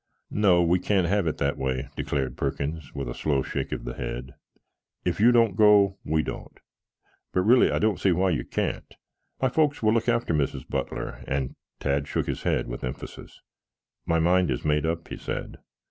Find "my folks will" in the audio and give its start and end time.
9.39-9.93